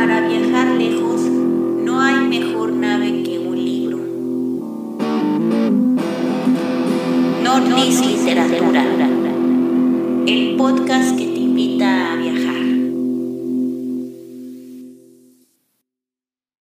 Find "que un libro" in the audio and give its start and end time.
3.22-3.98